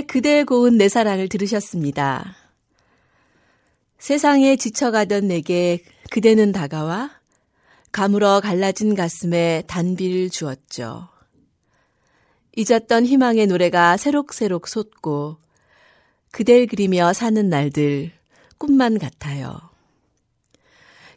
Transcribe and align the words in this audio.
그대 0.00 0.44
고운 0.44 0.78
내 0.78 0.88
사랑을 0.88 1.28
들으셨습니다. 1.28 2.34
세상에 3.98 4.56
지쳐가던 4.56 5.28
내게 5.28 5.84
그대는 6.10 6.52
다가와 6.52 7.10
가물어 7.92 8.40
갈라진 8.40 8.94
가슴에 8.94 9.62
단비를 9.66 10.30
주었죠. 10.30 11.08
잊었던 12.56 13.06
희망의 13.06 13.46
노래가 13.46 13.96
새록새록 13.96 14.66
솟고 14.66 15.36
그댈 16.32 16.66
그리며 16.66 17.12
사는 17.12 17.48
날들 17.48 18.10
꿈만 18.58 18.98
같아요. 18.98 19.60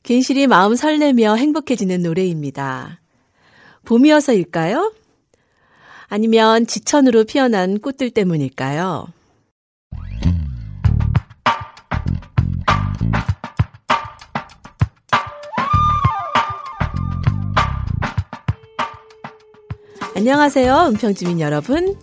괜시리 0.04 0.45
마음 0.45 0.75
설레며 0.75 1.36
행복해지는 1.36 2.04
노래입니다. 2.04 3.00
봄이어서일까요? 3.86 4.94
아니면 6.07 6.67
지천으로 6.67 7.23
피어난 7.23 7.79
꽃들 7.79 8.11
때문일까요? 8.11 9.07
안녕하세요, 20.15 20.73
은평주민 20.91 21.41
여러분. 21.41 21.97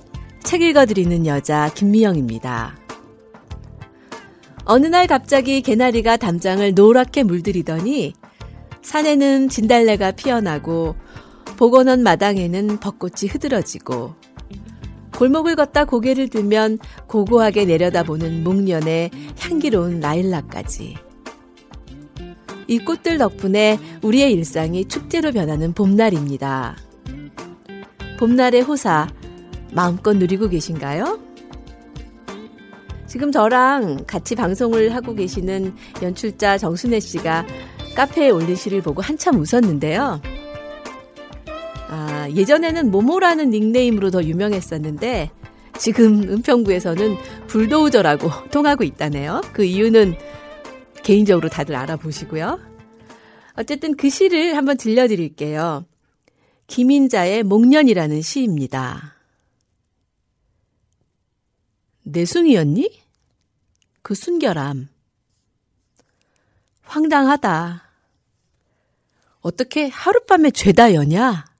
책 0.44 0.60
읽어드리는 0.60 1.26
여자 1.26 1.70
김미영입니다. 1.74 2.76
어느 4.64 4.86
날 4.86 5.06
갑자기 5.06 5.62
개나리가 5.62 6.16
담장을 6.18 6.74
노랗게 6.74 7.22
물들이더니 7.22 8.12
산에는 8.82 9.48
진달래가 9.48 10.12
피어나고 10.12 10.94
복원원 11.56 12.02
마당에는 12.02 12.78
벚꽃이 12.78 13.30
흐드러지고 13.30 14.14
골목을 15.16 15.54
걷다 15.54 15.84
고개를 15.84 16.28
들면 16.28 16.78
고고하게 17.06 17.64
내려다보는 17.66 18.42
목련의 18.42 19.10
향기로운 19.38 20.00
라일락까지. 20.00 20.96
이 22.68 22.78
꽃들 22.78 23.18
덕분에 23.18 23.78
우리의 24.02 24.32
일상이 24.32 24.84
축제로 24.86 25.30
변하는 25.30 25.72
봄날입니다. 25.74 26.76
봄날의 28.18 28.62
호사, 28.62 29.08
마음껏 29.72 30.16
누리고 30.16 30.48
계신가요? 30.48 31.20
지금 33.06 33.30
저랑 33.30 34.04
같이 34.06 34.34
방송을 34.34 34.94
하고 34.94 35.14
계시는 35.14 35.74
연출자 36.02 36.56
정순혜 36.56 36.98
씨가 36.98 37.46
카페에 37.94 38.30
올린 38.30 38.56
시를 38.56 38.80
보고 38.80 39.02
한참 39.02 39.36
웃었는데요. 39.36 40.20
아, 41.94 42.26
예전에는 42.30 42.90
모모라는 42.90 43.50
닉네임으로 43.50 44.10
더 44.10 44.22
유명했었는데 44.22 45.30
지금 45.78 46.22
은평구에서는 46.22 47.16
불도우저라고 47.48 48.48
통하고 48.50 48.82
있다네요. 48.82 49.42
그 49.52 49.62
이유는 49.62 50.14
개인적으로 51.02 51.50
다들 51.50 51.74
알아보시고요. 51.76 52.58
어쨌든 53.58 53.94
그 53.94 54.08
시를 54.08 54.56
한번 54.56 54.78
들려드릴게요. 54.78 55.84
김인자의 56.66 57.42
목련이라는 57.42 58.22
시입니다. 58.22 59.14
내숭이었니? 62.04 63.02
그 64.00 64.14
순결함. 64.14 64.88
황당하다. 66.84 67.82
어떻게 69.42 69.88
하룻밤에 69.88 70.52
죄다 70.52 70.94
여냐? 70.94 71.51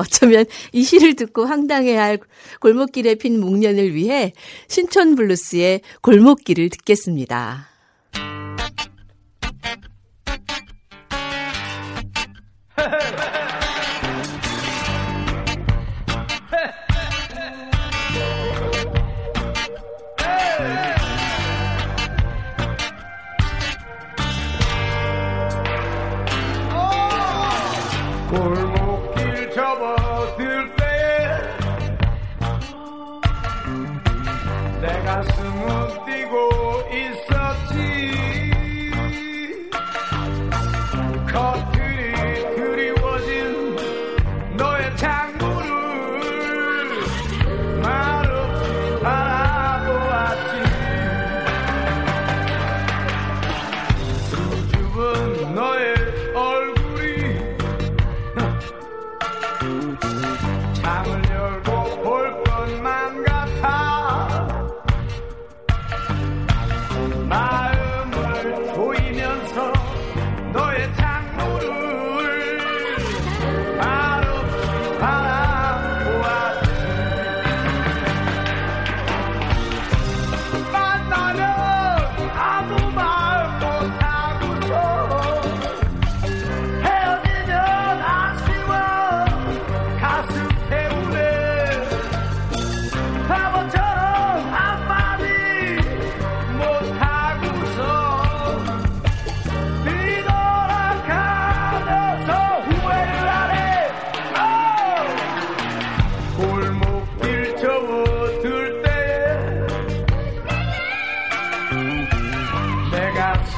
어쩌면 0.00 0.46
이 0.72 0.82
시를 0.82 1.14
듣고 1.14 1.44
황당해야 1.44 2.02
할 2.02 2.18
골목길에 2.60 3.14
핀 3.16 3.38
목련을 3.40 3.94
위해 3.94 4.32
신촌 4.68 5.14
블루스의 5.14 5.82
골목길을 6.00 6.70
듣겠습니다. 6.70 7.68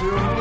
내 0.03 0.32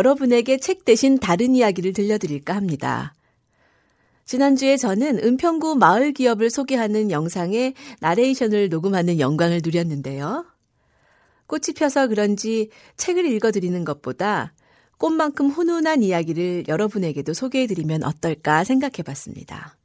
여러분에게 0.00 0.56
책 0.56 0.86
대신 0.86 1.18
다른 1.18 1.54
이야기를 1.54 1.92
들려드릴까 1.92 2.56
합니다. 2.56 3.12
지난주에 4.24 4.78
저는 4.78 5.18
은평구 5.18 5.76
마을 5.76 6.12
기업을 6.12 6.48
소개하는 6.48 7.10
영상에 7.10 7.74
나레이션을 8.00 8.70
녹음하는 8.70 9.20
영광을 9.20 9.60
누렸는데요. 9.62 10.46
꽃이 11.46 11.74
펴서 11.76 12.06
그런지 12.06 12.70
책을 12.96 13.26
읽어드리는 13.26 13.84
것보다 13.84 14.54
꽃만큼 14.96 15.50
훈훈한 15.50 16.02
이야기를 16.02 16.64
여러분에게도 16.68 17.34
소개해드리면 17.34 18.04
어떨까 18.04 18.64
생각해 18.64 19.02
봤습니다. 19.04 19.76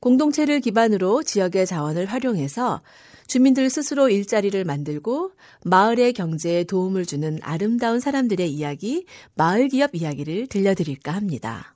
공동체를 0.00 0.60
기반으로 0.60 1.22
지역의 1.22 1.66
자원을 1.66 2.06
활용해서 2.06 2.82
주민들 3.26 3.68
스스로 3.68 4.08
일자리를 4.08 4.64
만들고 4.64 5.32
마을의 5.64 6.14
경제에 6.14 6.64
도움을 6.64 7.04
주는 7.04 7.38
아름다운 7.42 8.00
사람들의 8.00 8.50
이야기, 8.50 9.06
마을 9.34 9.68
기업 9.68 9.94
이야기를 9.94 10.46
들려드릴까 10.46 11.12
합니다. 11.12 11.74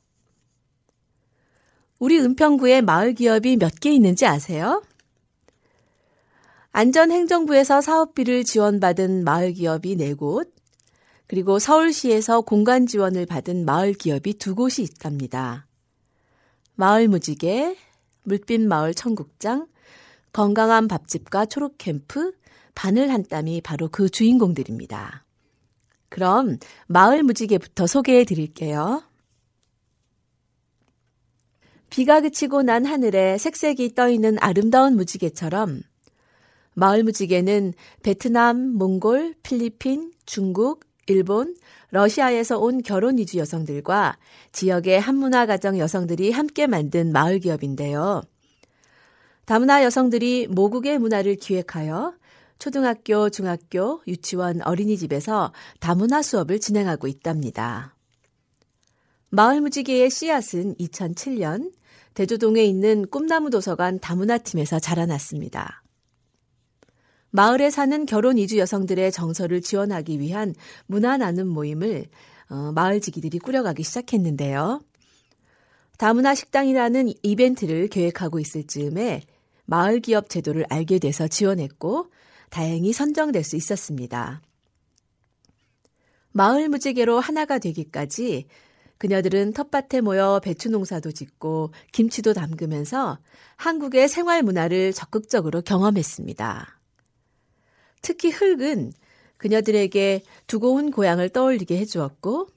우리 1.99 2.19
은평구에 2.19 2.81
마을 2.81 3.12
기업이 3.12 3.57
몇 3.59 3.73
개 3.81 3.93
있는지 3.93 4.26
아세요? 4.26 4.83
안전행정부에서 6.73 7.83
사업비를 7.83 8.45
지원받은 8.45 9.25
마을 9.25 9.52
기업이 9.52 9.97
4곳, 9.97 10.50
그리고 11.26 11.59
서울시에서 11.59 12.41
공간 12.41 12.87
지원을 12.87 13.26
받은 13.26 13.67
마을 13.67 13.93
기업이 13.93 14.35
두 14.35 14.55
곳이 14.55 14.83
있답니다. 14.83 15.67
마을 16.75 17.09
무지개, 17.09 17.76
물빛 18.23 18.61
마을 18.61 18.95
청국장, 18.95 19.67
건강한 20.33 20.88
밥집과 20.88 21.47
초록 21.47 21.76
캠프, 21.79 22.33
바늘 22.75 23.12
한 23.12 23.23
땀이 23.23 23.61
바로 23.61 23.88
그 23.88 24.09
주인공들입니다. 24.09 25.25
그럼 26.09 26.59
마을 26.87 27.23
무지개부터 27.23 27.87
소개해 27.87 28.25
드릴게요. 28.25 29.02
비가 31.91 32.21
그치고 32.23 32.62
난 32.62 32.87
하늘에 32.87 33.37
색색이 33.37 33.95
떠 33.95 34.09
있는 34.09 34.38
아름다운 34.41 34.97
무지개처럼 34.97 35.83
마을 36.75 37.02
무지개는 37.02 37.75
베트남, 38.02 38.76
몽골, 38.79 39.35
필리핀, 39.43 40.12
중국, 40.25 40.87
일본, 41.07 41.55
러시아에서 41.92 42.58
온 42.58 42.82
결혼 42.82 43.18
이주 43.18 43.38
여성들과 43.38 44.16
지역의 44.52 44.99
한문화 44.99 45.44
가정 45.44 45.78
여성들이 45.78 46.32
함께 46.32 46.66
만든 46.66 47.12
마을 47.12 47.38
기업인데요. 47.38 48.22
다문화 49.44 49.84
여성들이 49.84 50.46
모국의 50.49 50.99
문화를 50.99 51.37
기획하여 51.37 52.14
초등학교, 52.58 53.28
중학교, 53.28 54.00
유치원, 54.06 54.62
어린이집에서 54.62 55.52
다문화 55.80 56.22
수업을 56.22 56.61
진행하고 56.61 57.08
있답니다. 57.08 57.94
마을 59.28 59.61
무지개의 59.61 60.08
씨앗은 60.11 60.76
2007년 60.76 61.72
대조동에 62.14 62.62
있는 62.62 63.06
꿈나무 63.08 63.50
도서관 63.50 63.99
다문화팀에서 64.00 64.78
자라났습니다. 64.78 65.81
마을에 67.32 67.70
사는 67.70 68.04
결혼 68.04 68.36
이주 68.36 68.58
여성들의 68.58 69.10
정서를 69.10 69.62
지원하기 69.62 70.20
위한 70.20 70.54
문화 70.86 71.16
나눔 71.16 71.48
모임을 71.48 72.04
어, 72.50 72.72
마을 72.72 73.00
지기들이 73.00 73.38
꾸려가기 73.38 73.82
시작했는데요. 73.82 74.82
다문화 75.96 76.34
식당이라는 76.34 77.14
이벤트를 77.22 77.88
계획하고 77.88 78.38
있을 78.38 78.66
즈음에 78.66 79.22
마을 79.64 80.00
기업 80.00 80.28
제도를 80.28 80.66
알게 80.68 80.98
돼서 80.98 81.26
지원했고 81.26 82.10
다행히 82.50 82.92
선정될 82.92 83.44
수 83.44 83.56
있었습니다. 83.56 84.42
마을 86.32 86.68
무지개로 86.68 87.18
하나가 87.18 87.58
되기까지 87.58 88.46
그녀들은 88.98 89.54
텃밭에 89.54 90.02
모여 90.02 90.38
배추 90.44 90.68
농사도 90.68 91.12
짓고 91.12 91.72
김치도 91.92 92.34
담그면서 92.34 93.18
한국의 93.56 94.08
생활 94.08 94.42
문화를 94.42 94.92
적극적으로 94.92 95.62
경험했습니다. 95.62 96.81
특히 98.02 98.30
흙은 98.30 98.92
그녀들에게 99.38 100.23
두고 100.47 100.75
온 100.75 100.90
고향을 100.90 101.30
떠올리게 101.30 101.78
해주었고 101.78 102.49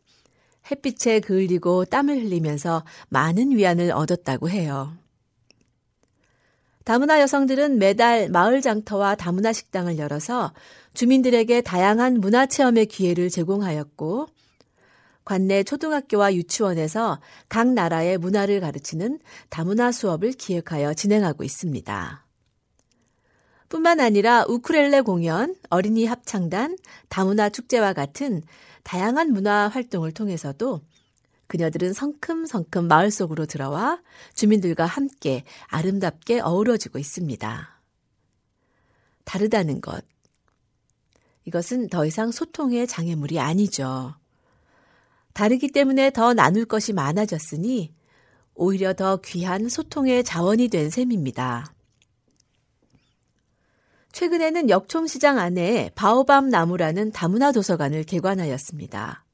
햇빛에 0.70 1.20
그을리고 1.20 1.86
땀을 1.86 2.18
흘리면서 2.18 2.84
많은 3.10 3.52
위안을 3.52 3.92
얻었다고 3.92 4.50
해요. 4.50 4.96
다문화 6.84 7.20
여성들은 7.20 7.80
매달 7.80 8.30
마을 8.30 8.62
장터와 8.62 9.16
다문화 9.16 9.54
식당을 9.54 9.98
열어서 9.98 10.54
주민들에게 10.94 11.62
다양한 11.62 12.20
문화 12.20 12.46
체험의 12.46 12.86
기회를 12.86 13.30
제공하였고 13.30 14.28
관내 15.25 15.64
초등학교와 15.64 16.36
유치원에서 16.36 17.20
각 17.50 17.74
나라의 17.74 18.20
문화를 18.20 18.60
가르치는 18.60 19.20
다문화 19.50 19.92
수업을 19.92 20.34
기획하여 20.34 20.94
진행하고 20.94 21.44
있습니다. 21.44 22.25
뿐만 23.70 24.00
아니라 24.00 24.46
우크렐레 24.48 25.02
공연, 25.02 25.56
어린이 25.70 26.06
합창단, 26.06 26.78
다문화 27.10 27.50
축제와 27.50 27.94
같은 27.94 28.44
다양한 28.84 29.32
문화 29.34 29.68
활동을 29.68 30.12
통해서도 30.12 30.82
그녀들은 31.48 31.94
성큼성큼 31.94 32.88
마을 32.88 33.12
속으로 33.12 33.46
들어와 33.46 34.02
주민들과 34.34 34.86
함께 34.86 35.44
아름답게 35.68 36.42
어우러지고 36.42 37.00
있습니다. 37.00 37.82
다르다는 39.24 39.82
것. 39.82 40.04
이것은 41.46 41.90
더 41.90 42.06
이상 42.06 42.32
소통의 42.32 42.88
장애물이 42.88 43.40
아니죠. 43.40 44.16
다르기 45.34 45.72
때문에 45.72 46.12
더 46.12 46.34
나눌 46.34 46.66
것이 46.66 46.94
많아졌으니 46.94 47.94
오히려 48.56 48.94
더 48.94 49.18
귀한 49.18 49.70
소통의 49.70 50.24
자원이 50.24 50.70
된 50.70 50.90
셈입니다. 50.90 51.75
최근에는 54.16 54.70
역촌시장 54.70 55.40
안에 55.40 55.92
바오밤 55.94 56.48
나무라는 56.48 57.12
다문화 57.12 57.52
도서관을 57.52 58.06
개관하였습니다. 58.06 59.26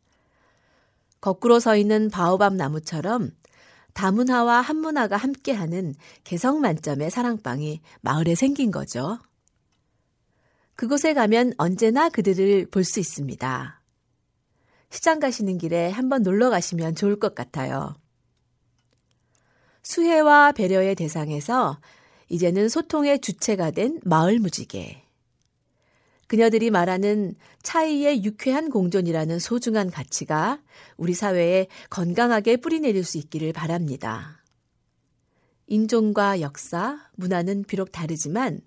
거꾸로 1.21 1.59
서 1.59 1.75
있는 1.75 2.09
바오밤 2.09 2.57
나무처럼 2.57 3.29
다문화와 3.93 4.61
한문화가 4.61 5.17
함께하는 5.17 5.93
개성 6.23 6.61
만점의 6.61 7.11
사랑방이 7.11 7.79
마을에 8.01 8.33
생긴 8.33 8.71
거죠. 8.71 9.19
그곳에 10.75 11.13
가면 11.13 11.53
언제나 11.59 12.09
그들을 12.09 12.65
볼 12.71 12.83
수 12.83 12.99
있습니다. 12.99 13.81
시장 14.89 15.19
가시는 15.19 15.59
길에 15.59 15.91
한번 15.91 16.23
놀러 16.23 16.49
가시면 16.49 16.95
좋을 16.95 17.19
것 17.19 17.35
같아요. 17.35 17.93
수혜와 19.83 20.53
배려의 20.53 20.95
대상에서 20.95 21.77
이제는 22.31 22.69
소통의 22.69 23.19
주체가 23.19 23.71
된 23.71 23.99
마을 24.05 24.39
무지개. 24.39 25.03
그녀들이 26.27 26.69
말하는 26.69 27.35
차이의 27.61 28.23
유쾌한 28.23 28.69
공존이라는 28.69 29.37
소중한 29.39 29.91
가치가 29.91 30.61
우리 30.95 31.13
사회에 31.13 31.67
건강하게 31.89 32.55
뿌리내릴 32.55 33.03
수 33.03 33.17
있기를 33.17 33.51
바랍니다. 33.51 34.41
인종과 35.67 36.39
역사, 36.39 36.99
문화는 37.17 37.65
비록 37.65 37.91
다르지만 37.91 38.61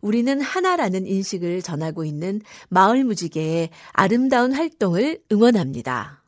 우리는 0.00 0.40
하나라는 0.40 1.06
인식을 1.06 1.60
전하고 1.60 2.06
있는 2.06 2.40
마을 2.70 3.04
무지개의 3.04 3.68
아름다운 3.92 4.54
활동을 4.54 5.20
응원합니다. 5.30 6.23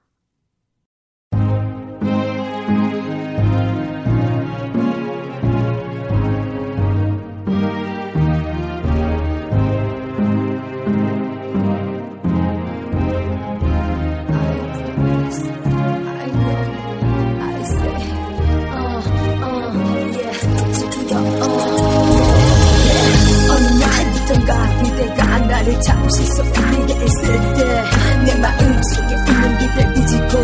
뭔가 24.46 24.82
그대가 24.82 25.38
나를 25.40 25.80
잠시 25.80 26.24
속삭이게 26.24 26.94
했을 26.94 27.54
때 27.54 28.06
내 28.24 28.34
마음속에 28.36 29.14
있는 29.14 29.58
기대 29.58 29.82
잊고 30.00 30.34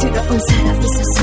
들어온 0.00 0.40
사람 0.48 0.68
있었어. 0.82 1.16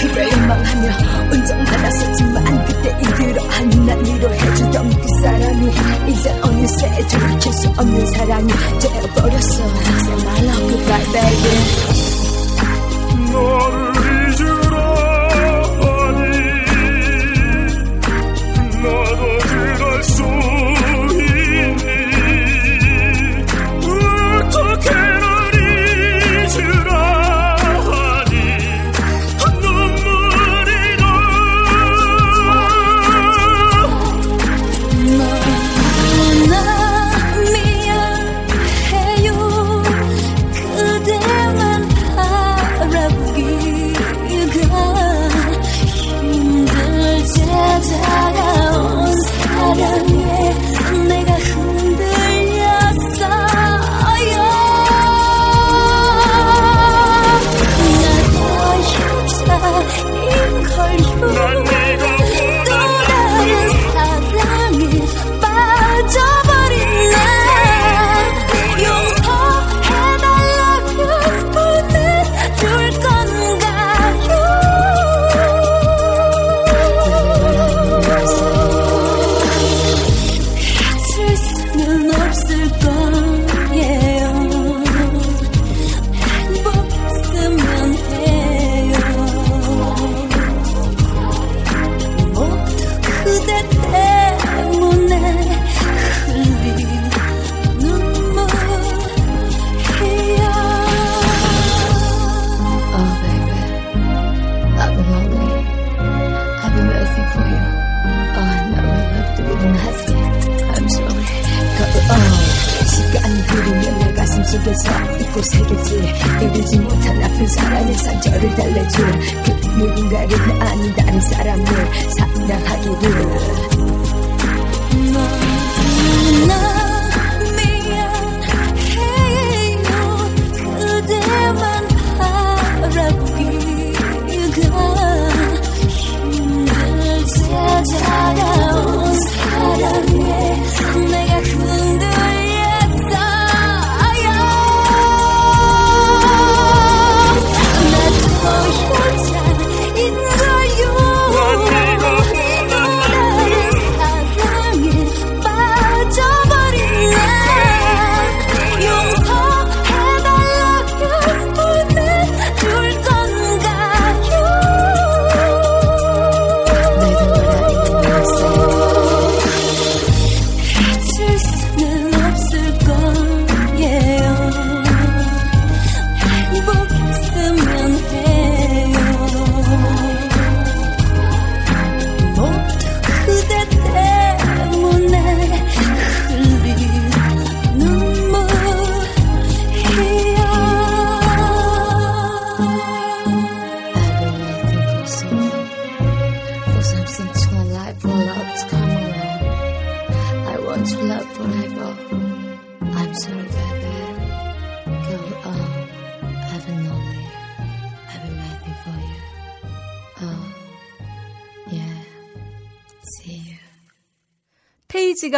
그대의 0.00 0.36
맘하며 0.46 0.84
운전 1.32 1.64
받았었지만 1.64 2.64
그때 2.66 2.96
이대로 3.02 3.42
한난 3.48 4.04
위로해주던 4.04 4.90
그 4.90 5.06
사람이 5.22 5.70
이제 6.08 6.30
어느새 6.42 6.88
돌이킬 7.08 7.52
수 7.52 7.68
없는 7.68 8.06
사랑이 8.12 8.52
되어버렸어. 8.80 9.40
Say 9.40 10.22
my 10.22 10.44
love 10.44 10.68
goodbye 10.68 11.06
baby. 11.12 11.56
너를 13.32 14.19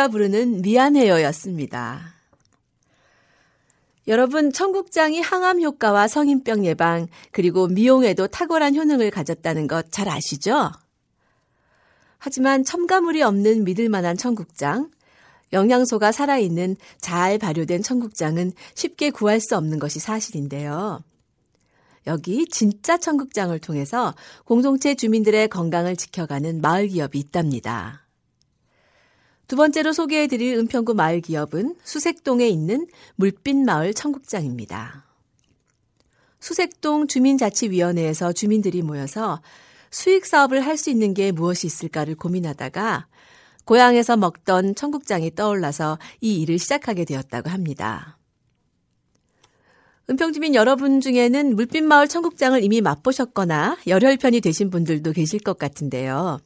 페이지가 0.03 0.09
부르는 0.09 0.63
미안해요였습니다. 0.63 2.15
여러분, 4.09 4.53
청국장이 4.53 5.21
항암 5.21 5.61
효과와 5.63 6.09
성인병 6.09 6.65
예방, 6.67 7.07
그리고 7.31 7.69
미용에도 7.69 8.27
탁월한 8.27 8.75
효능을 8.75 9.11
가졌다는 9.11 9.69
것 9.69 9.91
잘 9.93 10.09
아시죠? 10.09 10.73
하지만 12.19 12.65
첨가물이 12.65 13.23
없는 13.23 13.65
믿을 13.65 13.89
만한 13.89 14.17
청국장, 14.17 14.91
영양소가 15.53 16.11
살아있는 16.11 16.77
잘 17.01 17.39
발효된 17.39 17.83
청국장은 17.83 18.53
쉽게 18.75 19.11
구할 19.11 19.41
수 19.41 19.57
없는 19.57 19.79
것이 19.79 20.01
사실인데요. 20.01 21.01
여기 22.09 22.47
진짜 22.47 22.99
청국장을 22.99 23.57
통해서 23.61 24.15
공동체 24.45 24.95
주민들의 24.95 25.49
건강을 25.49 25.97
지켜가는 25.97 26.61
마을 26.61 26.89
기업이 26.89 27.19
있답니다. 27.19 28.02
두 29.47 29.57
번째로 29.57 29.93
소개해드릴 29.93 30.57
은평구 30.59 30.95
마을 30.95 31.21
기업은 31.21 31.77
수색동에 31.85 32.49
있는 32.49 32.87
물빛마을 33.17 33.95
청국장입니다. 33.95 35.05
수색동 36.41 37.07
주민자치위원회에서 37.07 38.33
주민들이 38.33 38.83
모여서 38.83 39.41
수익 39.91 40.27
사업을 40.27 40.65
할 40.65 40.77
수 40.77 40.91
있는 40.91 41.15
게 41.15 41.33
무엇이 41.33 41.67
있을까를 41.67 42.15
고민하다가 42.17 43.07
고향에서 43.65 44.17
먹던 44.17 44.75
청국장이 44.75 45.35
떠올라서 45.35 45.99
이 46.21 46.41
일을 46.41 46.59
시작하게 46.59 47.05
되었다고 47.05 47.51
합니다. 47.51 48.19
은평주민 50.11 50.57
여러분 50.57 51.01
중에는 51.01 51.55
물빛마을 51.55 52.09
청국장을 52.09 52.61
이미 52.65 52.81
맛보셨거나 52.81 53.79
열혈편이 53.87 54.41
되신 54.41 54.71
분들도 54.71 55.13
계실 55.13 55.39
것 55.39 55.59
같은데요. 55.59 56.41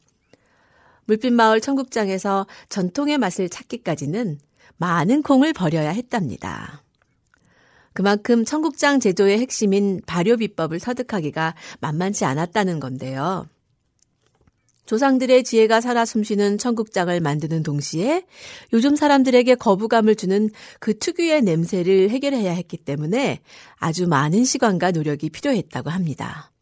물빛마을 1.07 1.61
청국장에서 1.61 2.47
전통의 2.69 3.19
맛을 3.19 3.49
찾기까지는 3.49 4.38
많은 4.77 5.23
콩을 5.23 5.53
버려야 5.53 5.90
했답니다. 5.90 6.83
그만큼 7.92 8.45
청국장 8.45 9.01
제조의 9.01 9.38
핵심인 9.38 10.03
발효 10.07 10.37
비법을 10.37 10.81
터득하기가 10.81 11.55
만만치 11.81 12.27
않았다는 12.27 12.79
건데요. 12.79 13.49
조상들의 14.85 15.42
지혜가 15.45 15.81
살아 15.81 16.05
숨쉬는 16.05 16.59
청국장을 16.59 17.19
만드는 17.21 17.62
동시에 17.62 18.25
요즘 18.73 18.97
사람들에게 18.97 19.57
거부감을 19.57 20.14
주는 20.14 20.49
그 20.79 20.97
특유의 20.99 21.42
냄새를 21.42 22.11
해결해야 22.11 22.53
했기 22.53 22.77
때문에 22.77 23.40
아주 23.77 24.07
많은 24.07 24.45
시간과 24.45 24.92
노력이 24.92 25.31
필요했다고 25.31 25.90
합니다. 25.90 26.53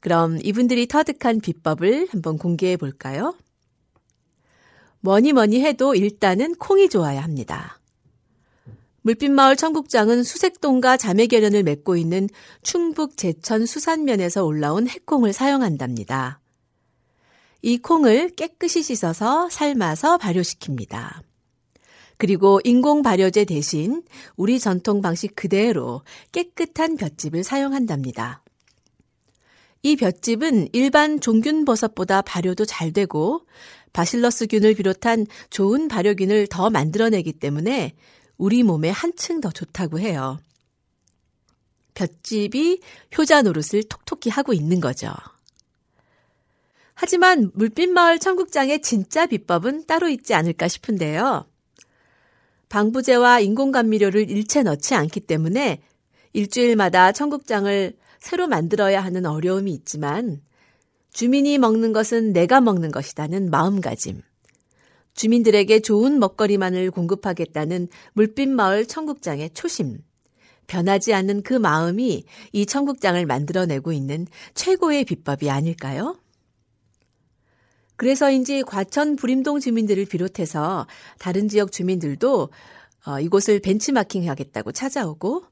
그럼 0.00 0.38
이분들이 0.42 0.86
터득한 0.86 1.40
비법을 1.40 2.08
한번 2.10 2.38
공개해 2.38 2.76
볼까요? 2.76 3.34
뭐니 5.00 5.32
뭐니 5.32 5.60
해도 5.60 5.94
일단은 5.94 6.54
콩이 6.56 6.88
좋아야 6.88 7.22
합니다. 7.22 7.78
물빛마을 9.02 9.56
청국장은 9.56 10.22
수색동과 10.22 10.96
자매결연을 10.96 11.62
맺고 11.62 11.96
있는 11.96 12.28
충북 12.62 13.16
제천 13.16 13.64
수산면에서 13.64 14.44
올라온 14.44 14.88
해콩을 14.88 15.32
사용한답니다. 15.32 16.40
이 17.62 17.78
콩을 17.78 18.30
깨끗이 18.30 18.82
씻어서 18.82 19.48
삶아서 19.50 20.18
발효시킵니다. 20.18 21.22
그리고 22.18 22.60
인공 22.64 23.02
발효제 23.02 23.44
대신 23.44 24.02
우리 24.36 24.58
전통 24.58 25.00
방식 25.00 25.34
그대로 25.36 26.02
깨끗한 26.32 26.96
볏짚을 26.96 27.44
사용한답니다. 27.44 28.42
이 29.82 29.96
볏짚은 29.96 30.68
일반 30.72 31.20
종균 31.20 31.64
버섯보다 31.64 32.22
발효도 32.22 32.64
잘 32.64 32.92
되고 32.92 33.46
바실러스균을 33.92 34.74
비롯한 34.74 35.26
좋은 35.50 35.88
발효균을 35.88 36.48
더 36.48 36.70
만들어내기 36.70 37.34
때문에 37.34 37.94
우리 38.36 38.62
몸에 38.62 38.90
한층 38.90 39.40
더 39.40 39.50
좋다고 39.50 39.98
해요. 39.98 40.38
볏짚이 41.94 42.80
효자 43.16 43.42
노릇을 43.42 43.84
톡톡히 43.84 44.30
하고 44.30 44.52
있는 44.52 44.80
거죠. 44.80 45.12
하지만 46.94 47.50
물빛마을 47.54 48.18
청국장의 48.18 48.82
진짜 48.82 49.26
비법은 49.26 49.86
따로 49.86 50.08
있지 50.08 50.34
않을까 50.34 50.66
싶은데요. 50.66 51.46
방부제와 52.68 53.40
인공감미료를 53.40 54.28
일체 54.30 54.62
넣지 54.62 54.94
않기 54.94 55.20
때문에 55.20 55.80
일주일마다 56.32 57.12
청국장을 57.12 57.96
새로 58.18 58.48
만들어야 58.48 59.02
하는 59.02 59.26
어려움이 59.26 59.72
있지만 59.72 60.40
주민이 61.12 61.58
먹는 61.58 61.92
것은 61.92 62.32
내가 62.32 62.60
먹는 62.60 62.90
것이다는 62.90 63.50
마음가짐. 63.50 64.22
주민들에게 65.14 65.80
좋은 65.80 66.20
먹거리만을 66.20 66.90
공급하겠다는 66.90 67.88
물빛마을 68.12 68.86
청국장의 68.86 69.50
초심. 69.52 69.98
변하지 70.68 71.14
않는 71.14 71.42
그 71.42 71.54
마음이 71.54 72.24
이 72.52 72.66
청국장을 72.66 73.24
만들어내고 73.26 73.92
있는 73.92 74.26
최고의 74.54 75.04
비법이 75.04 75.50
아닐까요? 75.50 76.16
그래서인지 77.96 78.62
과천 78.62 79.16
부림동 79.16 79.58
주민들을 79.58 80.04
비롯해서 80.04 80.86
다른 81.18 81.48
지역 81.48 81.72
주민들도 81.72 82.50
어, 83.06 83.20
이곳을 83.20 83.58
벤치마킹 83.58 84.28
하겠다고 84.28 84.70
찾아오고 84.70 85.42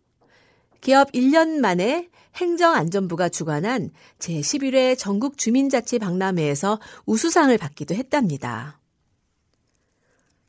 기업 0.81 1.11
1년 1.11 1.59
만에 1.59 2.09
행정안전부가 2.37 3.29
주관한 3.29 3.90
제11회 4.18 4.99
전국 4.99 5.38
주민자치 5.38 5.99
박람회에서 5.99 6.79
우수상을 7.07 7.57
받기도 7.59 7.94
했답니다. 7.94 8.81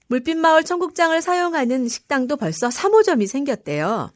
물빛마을 0.08 0.64
청국장을 0.64 1.20
사용하는 1.22 1.88
식당도 1.88 2.38
벌써 2.38 2.70
3호점이 2.70 3.28
생겼대요. 3.28 4.12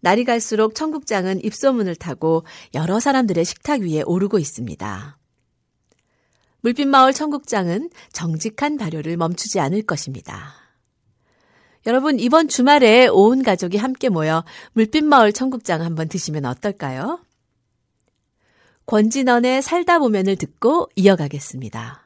날이 0.00 0.24
갈수록 0.24 0.74
청국장은 0.74 1.44
입소문을 1.44 1.94
타고 1.96 2.44
여러 2.74 3.00
사람들의 3.00 3.44
식탁 3.44 3.82
위에 3.82 4.02
오르고 4.02 4.38
있습니다. 4.38 5.18
물빛마을 6.62 7.12
청국장은 7.12 7.90
정직한 8.12 8.76
발효를 8.76 9.16
멈추지 9.16 9.60
않을 9.60 9.82
것입니다. 9.82 10.59
여러분, 11.86 12.18
이번 12.18 12.48
주말에 12.48 13.08
온 13.08 13.42
가족이 13.42 13.78
함께 13.78 14.08
모여 14.08 14.44
물빛마을 14.72 15.32
청국장 15.32 15.82
한번 15.82 16.08
드시면 16.08 16.44
어떨까요? 16.44 17.20
권진원의 18.86 19.62
살다 19.62 19.98
보면을 19.98 20.36
듣고 20.36 20.88
이어가겠습니다. 20.96 21.99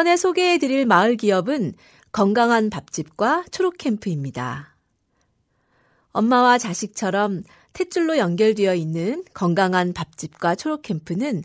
이번에 0.00 0.16
소개해드릴 0.16 0.86
마을 0.86 1.14
기업은 1.14 1.74
건강한 2.10 2.70
밥집과 2.70 3.44
초록캠프입니다. 3.50 4.74
엄마와 6.12 6.56
자식처럼 6.56 7.42
탯줄로 7.74 8.16
연결되어 8.16 8.74
있는 8.76 9.22
건강한 9.34 9.92
밥집과 9.92 10.54
초록캠프는 10.54 11.44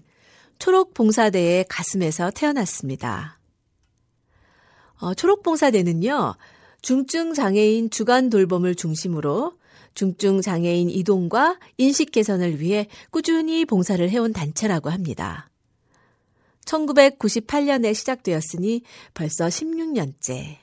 초록봉사대의 0.59 1.65
가슴에서 1.67 2.31
태어났습니다. 2.31 3.39
어, 5.01 5.13
초록봉사대는요, 5.13 6.35
중증장애인 6.81 7.89
주간 7.89 8.29
돌봄을 8.29 8.75
중심으로 8.75 9.51
중증장애인 9.95 10.91
이동과 10.91 11.59
인식 11.77 12.13
개선을 12.13 12.61
위해 12.61 12.87
꾸준히 13.09 13.65
봉사를 13.65 14.09
해온 14.09 14.31
단체라고 14.31 14.91
합니다. 14.91 15.49
1998년에 16.65 17.93
시작되었으니 17.93 18.81
벌써 19.13 19.47
16년째. 19.47 20.57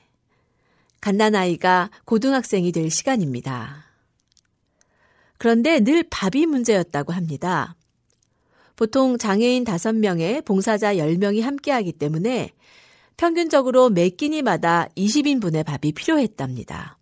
갓난아이가 1.01 1.89
고등학생이 2.05 2.71
될 2.71 2.89
시간입니다. 2.89 3.85
그런데 5.37 5.81
늘 5.81 6.03
밥이 6.09 6.45
문제였다고 6.45 7.11
합니다. 7.11 7.75
보통 8.75 9.17
장애인 9.17 9.65
5명에 9.65 10.45
봉사자 10.45 10.95
10명이 10.95 11.41
함께하기 11.41 11.93
때문에 11.93 12.51
평균적으로 13.17 13.89
매 13.89 14.09
끼니마다 14.09 14.87
20인분의 14.95 15.65
밥이 15.65 15.91
필요했답니다. 15.91 16.97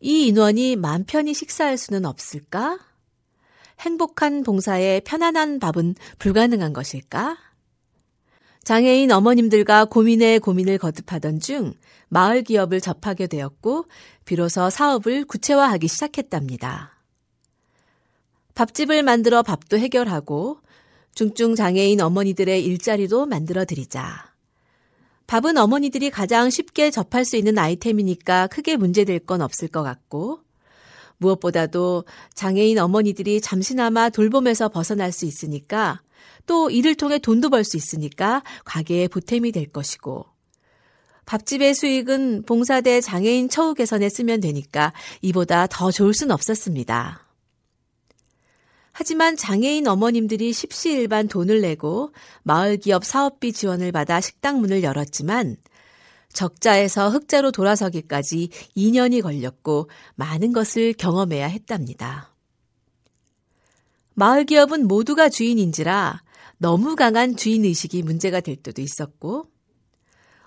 이 0.00 0.26
인원이 0.26 0.76
맘 0.76 1.04
편히 1.04 1.34
식사할 1.34 1.76
수는 1.78 2.04
없을까? 2.04 2.78
행복한 3.80 4.42
봉사에 4.42 5.00
편안한 5.00 5.60
밥은 5.60 5.94
불가능한 6.18 6.72
것일까? 6.72 7.47
장애인 8.68 9.10
어머님들과 9.10 9.86
고민에 9.86 10.38
고민을 10.38 10.76
거듭하던 10.76 11.40
중 11.40 11.72
마을 12.10 12.42
기업을 12.42 12.82
접하게 12.82 13.26
되었고 13.26 13.86
비로소 14.26 14.68
사업을 14.68 15.24
구체화하기 15.24 15.88
시작했답니다. 15.88 16.92
밥집을 18.54 19.02
만들어 19.02 19.42
밥도 19.42 19.78
해결하고 19.78 20.58
중증 21.14 21.54
장애인 21.54 22.02
어머니들의 22.02 22.62
일자리도 22.62 23.24
만들어 23.24 23.64
드리자. 23.64 24.34
밥은 25.26 25.56
어머니들이 25.56 26.10
가장 26.10 26.50
쉽게 26.50 26.90
접할 26.90 27.24
수 27.24 27.36
있는 27.36 27.56
아이템이니까 27.56 28.48
크게 28.48 28.76
문제될 28.76 29.20
건 29.20 29.40
없을 29.40 29.68
것 29.68 29.82
같고 29.82 30.40
무엇보다도 31.16 32.04
장애인 32.34 32.78
어머니들이 32.78 33.40
잠시나마 33.40 34.10
돌봄에서 34.10 34.68
벗어날 34.68 35.10
수 35.10 35.24
있으니까 35.24 36.02
또 36.46 36.70
이를 36.70 36.94
통해 36.94 37.18
돈도 37.18 37.50
벌 37.50 37.64
수 37.64 37.76
있으니까 37.76 38.42
가게에 38.64 39.08
보탬이 39.08 39.52
될 39.52 39.70
것이고 39.70 40.26
밥집의 41.26 41.74
수익은 41.74 42.44
봉사대 42.46 43.00
장애인 43.02 43.50
처우 43.50 43.74
개선에 43.74 44.08
쓰면 44.08 44.40
되니까 44.40 44.94
이보다 45.20 45.66
더 45.66 45.90
좋을 45.90 46.14
순 46.14 46.30
없었습니다. 46.30 47.26
하지만 48.92 49.36
장애인 49.36 49.86
어머님들이 49.86 50.52
십시일반 50.52 51.28
돈을 51.28 51.60
내고 51.60 52.12
마을 52.42 52.78
기업 52.78 53.04
사업비 53.04 53.52
지원을 53.52 53.92
받아 53.92 54.20
식당 54.20 54.60
문을 54.60 54.82
열었지만 54.82 55.56
적자에서 56.32 57.10
흑자로 57.10 57.52
돌아서기까지 57.52 58.48
2년이 58.76 59.22
걸렸고 59.22 59.90
많은 60.16 60.52
것을 60.52 60.94
경험해야 60.94 61.46
했답니다. 61.46 62.27
마을 64.18 64.44
기업은 64.44 64.88
모두가 64.88 65.28
주인인지라 65.28 66.24
너무 66.56 66.96
강한 66.96 67.36
주인의식이 67.36 68.02
문제가 68.02 68.40
될 68.40 68.56
때도 68.56 68.82
있었고, 68.82 69.46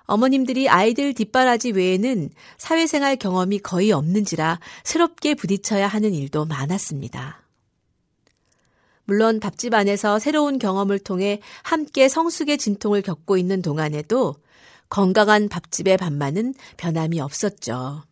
어머님들이 0.01 0.67
아이들 0.67 1.13
뒷바라지 1.13 1.71
외에는 1.71 2.31
사회생활 2.57 3.15
경험이 3.15 3.59
거의 3.59 3.93
없는지라 3.93 4.59
새롭게 4.83 5.35
부딪혀야 5.35 5.87
하는 5.87 6.13
일도 6.13 6.47
많았습니다. 6.47 7.47
물론 9.05 9.39
밥집 9.39 9.73
안에서 9.73 10.19
새로운 10.19 10.59
경험을 10.59 10.99
통해 10.99 11.39
함께 11.63 12.09
성숙의 12.09 12.57
진통을 12.57 13.01
겪고 13.01 13.37
있는 13.37 13.61
동안에도 13.61 14.35
건강한 14.89 15.47
밥집의 15.47 15.95
밥만은 15.95 16.55
변함이 16.75 17.21
없었죠. 17.21 18.03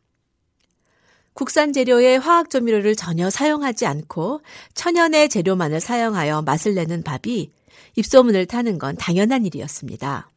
국산 1.40 1.72
재료의 1.72 2.20
화학 2.20 2.50
조미료를 2.50 2.98
전혀 2.98 3.30
사용하지 3.30 3.86
않고 3.86 4.42
천연의 4.74 5.30
재료만을 5.30 5.80
사용하여 5.80 6.42
맛을 6.42 6.76
내는 6.76 7.02
밥이 7.02 7.50
입소문을 7.96 8.46
타는 8.46 8.78
건 8.78 8.98
당연한 8.98 9.46
일이었습니다. 9.46 10.30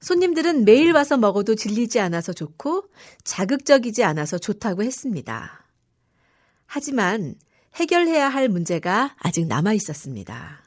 손님들은 0.00 0.64
매일 0.64 0.92
와서 0.92 1.18
먹어도 1.18 1.54
질리지 1.54 2.00
않아서 2.00 2.32
좋고 2.32 2.84
자극적이지 3.24 4.04
않아서 4.04 4.38
좋다고 4.38 4.84
했습니다. 4.84 5.66
하지만 6.64 7.34
해결해야 7.74 8.30
할 8.30 8.48
문제가 8.48 9.16
아직 9.18 9.46
남아 9.46 9.74
있었습니다. 9.74 10.62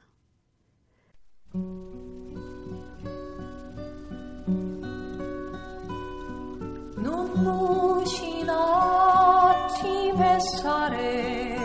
눈부신 6.98 8.31
아침 8.52 10.18
햇살에 10.18 11.58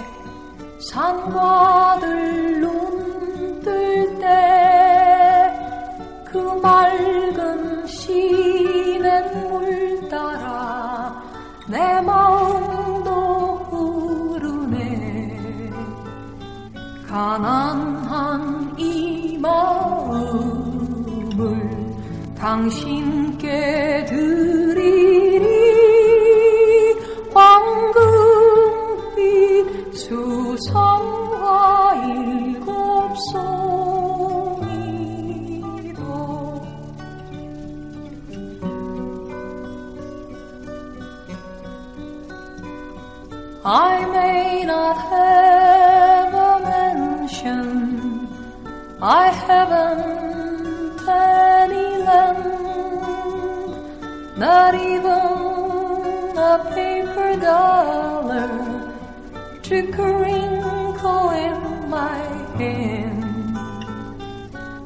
산과들 0.80 2.60
눈뜰 2.60 4.18
때 4.20 4.66
그 6.36 6.42
맑은 6.60 7.86
시냇물 7.86 10.06
따라 10.10 11.22
내 11.66 11.98
마음도 12.02 13.56
흐르네. 13.70 15.70
가난한 17.08 18.74
이 18.78 19.38
마음을 19.40 20.28
당신께 22.38 24.04
드 24.06 24.55
I 43.68 44.04
may 44.12 44.62
not 44.64 44.96
have 45.10 46.32
a 46.32 46.60
mansion 46.70 48.28
I 49.02 49.26
haven't 49.30 51.00
any 51.08 51.98
land, 51.98 52.44
not 54.38 54.72
even 54.76 56.38
a 56.38 56.64
paper 56.76 57.36
dollar 57.40 58.48
to 59.64 59.76
crinkle 59.90 61.30
in 61.30 61.90
my 61.90 62.18
hand. 62.58 63.58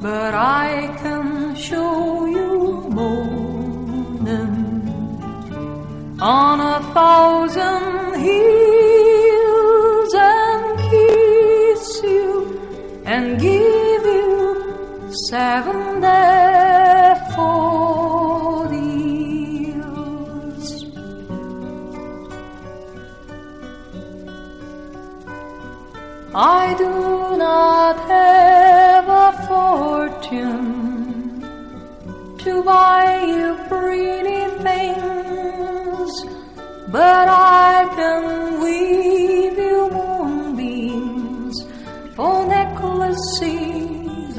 But 0.01 0.33
I 0.33 0.89
can 1.03 1.55
show 1.55 2.25
you 2.25 2.89
morning 2.89 4.55
on 6.19 6.59
a 6.59 6.81
thousand 6.95 8.00
hills 8.27 10.13
and 10.13 10.63
kiss 10.89 11.85
you 12.03 12.31
and 13.05 13.25
give 13.39 14.03
you 14.17 15.11
seven 15.29 16.01
daffodils. 16.01 17.41
I 26.33 26.73
do 26.77 26.89
not 27.37 27.95
have 28.07 29.07
a 29.09 29.31
fortune 29.47 30.71
to 32.39 32.63
buy 32.63 33.21
you 33.27 33.55
pretty 33.67 34.43
things, 34.63 36.13
but 36.87 37.27
I 37.27 37.50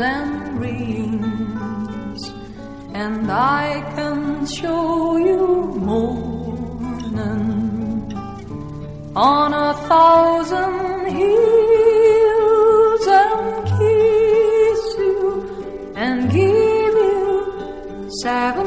and 0.03 0.61
rings, 0.61 2.21
and 2.95 3.31
I 3.31 3.81
can 3.95 4.47
show 4.47 5.17
you 5.17 5.47
morning 5.91 7.43
on 9.15 9.55
a 9.55 9.75
thousand 9.91 11.07
hills 11.19 13.07
and 13.21 13.67
kiss 13.79 14.83
you 14.99 15.93
and 15.97 16.31
give 16.31 16.95
you 17.07 18.09
seven 18.23 18.62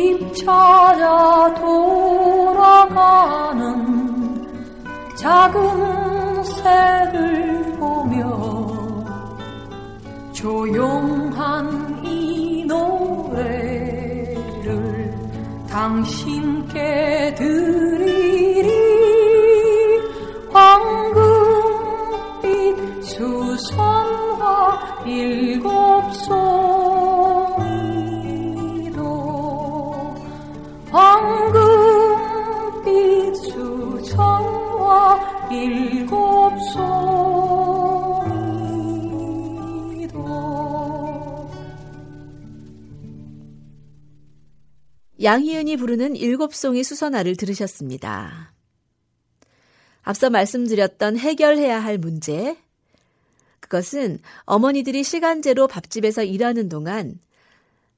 집 0.00 0.34
찾아 0.34 1.52
돌아가는 1.60 2.96
작은 5.14 6.42
새를 6.42 7.76
보며 7.78 8.66
조용한 10.32 12.02
이 12.02 12.64
노래를 12.66 13.54
당신께 15.68 17.34
드리리. 17.36 18.70
황금빛 20.50 21.44
수선화 23.04 24.78
일곱 25.04 26.10
손 26.14 26.49
일곱 35.52 36.52
송이도 36.74 38.60
양희은이 45.20 45.76
부르는 45.76 46.14
일곱 46.14 46.54
송이 46.54 46.84
수선화를 46.84 47.34
들으셨습니다. 47.34 48.52
앞서 50.02 50.30
말씀드렸던 50.30 51.18
해결해야 51.18 51.82
할 51.82 51.98
문제. 51.98 52.56
그것은 53.58 54.20
어머니들이 54.44 55.02
시간제로 55.02 55.66
밥집에서 55.66 56.22
일하는 56.22 56.68
동안 56.68 57.18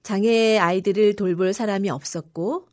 장애 0.03 0.57
아이들을 0.57 1.17
돌볼 1.17 1.53
사람이 1.53 1.91
없었고 1.91 2.67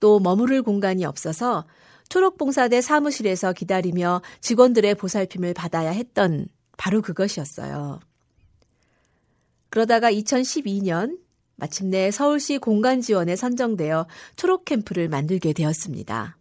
또 0.00 0.18
머무를 0.18 0.62
공간이 0.62 1.04
없어서 1.04 1.64
초록봉사대 2.08 2.80
사무실에서 2.80 3.52
기다리며 3.52 4.22
직원들의 4.40 4.94
보살핌을 4.96 5.54
받아야 5.54 5.90
했던 5.90 6.46
바로 6.76 7.02
그것이었어요. 7.02 8.00
그러다가 9.70 10.10
2012년 10.12 11.18
마침내 11.56 12.10
서울시 12.10 12.58
공간지원에 12.58 13.36
선정되어 13.36 14.06
초록캠프를 14.36 15.08
만들게 15.08 15.52
되었습니다. 15.52 16.36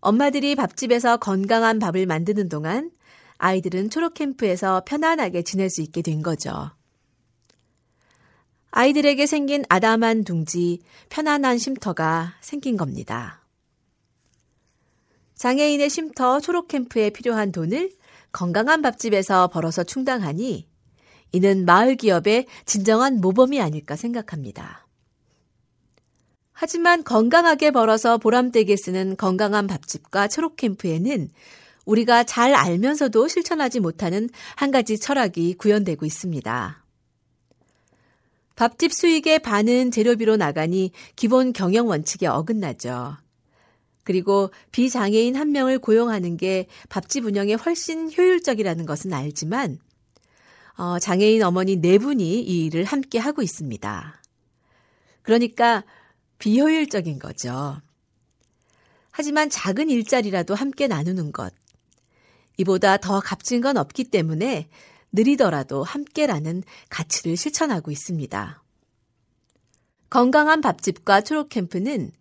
엄마들이 0.00 0.54
밥집에서 0.54 1.16
건강한 1.16 1.78
밥을 1.78 2.06
만드는 2.06 2.48
동안 2.48 2.90
아이들은 3.38 3.90
초록캠프에서 3.90 4.82
편안하게 4.86 5.42
지낼 5.42 5.70
수 5.70 5.82
있게 5.82 6.02
된 6.02 6.22
거죠. 6.22 6.70
아이들에게 8.70 9.26
생긴 9.26 9.64
아담한 9.68 10.24
둥지, 10.24 10.80
편안한 11.08 11.58
쉼터가 11.58 12.34
생긴 12.40 12.76
겁니다. 12.76 13.42
장애인의 15.38 15.88
쉼터 15.88 16.40
초록캠프에 16.40 17.10
필요한 17.10 17.52
돈을 17.52 17.90
건강한 18.32 18.82
밥집에서 18.82 19.48
벌어서 19.48 19.84
충당하니 19.84 20.68
이는 21.32 21.64
마을 21.64 21.94
기업의 21.94 22.46
진정한 22.66 23.20
모범이 23.20 23.60
아닐까 23.60 23.96
생각합니다. 23.96 24.86
하지만 26.52 27.04
건강하게 27.04 27.70
벌어서 27.70 28.18
보람되게 28.18 28.76
쓰는 28.76 29.16
건강한 29.16 29.68
밥집과 29.68 30.26
초록캠프에는 30.26 31.30
우리가 31.84 32.24
잘 32.24 32.54
알면서도 32.54 33.28
실천하지 33.28 33.78
못하는 33.80 34.28
한 34.56 34.72
가지 34.72 34.98
철학이 34.98 35.54
구현되고 35.54 36.04
있습니다. 36.04 36.84
밥집 38.56 38.92
수익의 38.92 39.38
반은 39.38 39.92
재료비로 39.92 40.36
나가니 40.36 40.90
기본 41.14 41.52
경영 41.52 41.86
원칙에 41.86 42.26
어긋나죠. 42.26 43.16
그리고 44.08 44.50
비장애인 44.72 45.36
한 45.36 45.52
명을 45.52 45.80
고용하는 45.80 46.38
게 46.38 46.66
밥집 46.88 47.26
운영에 47.26 47.52
훨씬 47.52 48.10
효율적이라는 48.10 48.86
것은 48.86 49.12
알지만, 49.12 49.78
어, 50.78 50.98
장애인 50.98 51.42
어머니 51.42 51.76
네 51.76 51.98
분이 51.98 52.40
이 52.40 52.64
일을 52.64 52.84
함께 52.84 53.18
하고 53.18 53.42
있습니다. 53.42 54.22
그러니까 55.20 55.84
비효율적인 56.38 57.18
거죠. 57.18 57.82
하지만 59.10 59.50
작은 59.50 59.90
일자리라도 59.90 60.54
함께 60.54 60.86
나누는 60.86 61.30
것. 61.30 61.52
이보다 62.56 62.96
더 62.96 63.20
값진 63.20 63.60
건 63.60 63.76
없기 63.76 64.04
때문에 64.04 64.70
느리더라도 65.12 65.84
함께라는 65.84 66.62
가치를 66.88 67.36
실천하고 67.36 67.90
있습니다. 67.90 68.62
건강한 70.08 70.62
밥집과 70.62 71.20
초록캠프는 71.20 72.12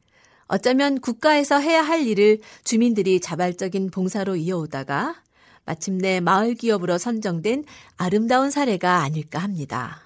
어쩌면 0.47 0.99
국가에서 0.99 1.59
해야 1.59 1.81
할 1.81 2.07
일을 2.07 2.39
주민들이 2.63 3.19
자발적인 3.19 3.91
봉사로 3.91 4.35
이어오다가 4.37 5.21
마침내 5.65 6.21
마을 6.21 6.55
기업으로 6.55 6.97
선정된 6.97 7.65
아름다운 7.97 8.49
사례가 8.49 9.03
아닐까 9.03 9.39
합니다. 9.39 10.01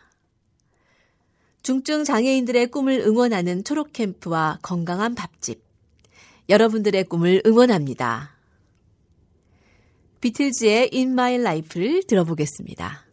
중증 1.62 2.04
장애인들의 2.04 2.68
꿈을 2.68 3.02
응원하는 3.02 3.64
초록 3.64 3.94
캠프와 3.94 4.58
건강한 4.64 5.14
밥집. 5.14 5.64
여러분들의 6.50 7.04
꿈을 7.04 7.44
응원합니다. 7.46 8.32
비틀즈의 10.22 10.90
In 10.94 11.12
My 11.12 11.36
Life를 11.36 12.04
들어보겠습니다. 12.08 13.11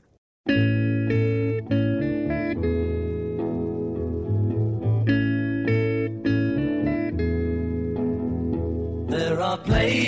Are 9.41 9.59
places 9.59 10.08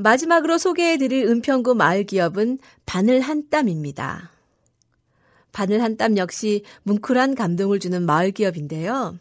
마지막으로 0.00 0.56
소개해드릴 0.56 1.26
은평구 1.26 1.74
마을 1.74 2.04
기업은 2.04 2.58
바늘 2.86 3.20
한 3.20 3.48
땀입니다. 3.50 4.30
바늘 5.52 5.82
한땀 5.82 6.16
역시 6.16 6.62
뭉클한 6.84 7.34
감동을 7.34 7.80
주는 7.80 8.02
마을 8.04 8.30
기업인데요. 8.30 9.18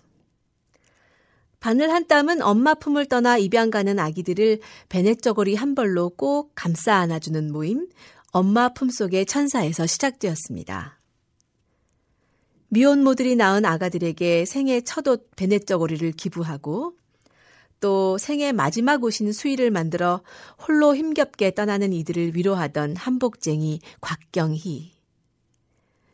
바늘 1.60 1.92
한 1.92 2.08
땀은 2.08 2.42
엄마 2.42 2.74
품을 2.74 3.08
떠나 3.08 3.38
입양 3.38 3.70
가는 3.70 4.00
아기들을 4.00 4.60
베넷저고리 4.88 5.56
한 5.56 5.76
벌로 5.76 6.10
꼭 6.10 6.52
감싸 6.56 6.96
안아주는 6.96 7.52
모임, 7.52 7.90
엄마 8.32 8.70
품속의 8.70 9.26
천사에서 9.26 9.86
시작되었습니다. 9.86 10.98
미혼모들이 12.70 13.36
낳은 13.36 13.66
아가들에게 13.66 14.46
생애 14.46 14.80
첫 14.82 15.08
옷 15.08 15.30
베넷저고리를 15.36 16.12
기부하고 16.14 16.99
또 17.80 18.18
생애 18.18 18.52
마지막 18.52 19.04
옷인 19.04 19.32
수의를 19.32 19.72
만들어 19.72 20.22
홀로 20.68 20.96
힘겹게 20.96 21.52
떠나는 21.56 21.94
이들을 21.94 22.36
위로하던 22.36 22.96
한복쟁이 22.96 23.80
곽경희. 24.02 24.92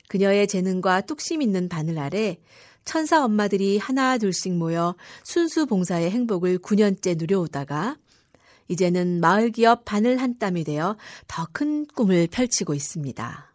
그녀의 0.07 0.47
재능과 0.47 1.01
뚝심 1.01 1.41
있는 1.41 1.68
바늘 1.68 1.97
아래 1.97 2.38
천사 2.86 3.26
엄마들이 3.26 3.80
하나 3.80 4.18
둘씩 4.18 4.53
모여 4.53 4.95
순수 5.24 5.66
봉사의 5.66 6.11
행복을 6.11 6.59
9년째 6.59 7.18
누려오다가 7.18 7.97
이제는 8.68 9.20
마을 9.20 9.51
기업 9.51 9.86
바늘 9.86 10.18
한 10.18 10.38
땀이 10.38 10.63
되어 10.63 10.97
더 11.28 11.47
큰 11.51 11.86
꿈을 11.88 12.28
펼치고 12.28 12.74
있습니다. 12.74 13.53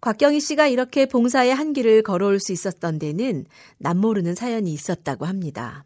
곽경희 0.00 0.40
씨가 0.40 0.68
이렇게 0.68 1.06
봉사의 1.06 1.54
한 1.54 1.72
길을 1.72 2.02
걸어올 2.02 2.38
수 2.40 2.52
있었던 2.52 2.98
데는 2.98 3.46
남모르는 3.78 4.34
사연이 4.34 4.72
있었다고 4.72 5.26
합니다. 5.26 5.84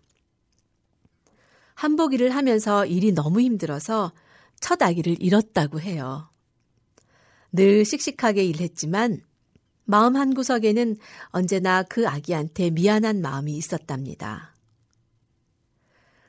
한복 1.75 2.15
일을 2.15 2.35
하면서 2.35 2.87
일이 2.87 3.13
너무 3.13 3.41
힘들어서 3.41 4.13
첫 4.61 4.83
아기를 4.83 5.17
잃었다고 5.21 5.81
해요. 5.81 6.31
늘 7.53 7.85
씩씩하게 7.85 8.45
일했지만 8.45 9.23
마음 9.85 10.17
한구석에는 10.17 10.97
언제나 11.27 11.83
그 11.83 12.09
아기한테 12.09 12.71
미안한 12.71 13.21
마음이 13.21 13.53
있었답니다. 13.53 14.55